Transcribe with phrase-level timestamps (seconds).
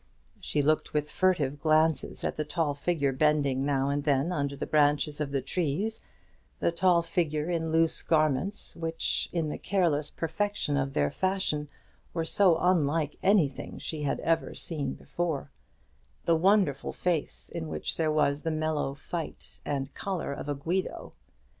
[0.39, 4.65] She looked with furtive glances at the tall figure bending now and then under the
[4.65, 6.01] branches of the trees;
[6.59, 11.69] the tall figure in loose garments, which, in the careless perfection of their fashion,
[12.15, 15.51] were so unlike anything she had ever seen before;
[16.25, 21.13] the wonderful face in which there was the mellow fight and colour of a Guido.